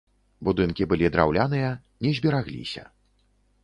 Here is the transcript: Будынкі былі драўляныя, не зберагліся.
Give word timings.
Будынкі 0.47 0.87
былі 0.93 1.11
драўляныя, 1.17 1.69
не 2.07 2.17
зберагліся. 2.23 2.83